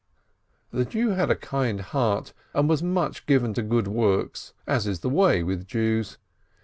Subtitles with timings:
[0.71, 5.01] The Jew had a kind heart, and was much given to good works, as is
[5.01, 6.17] the way with Jews.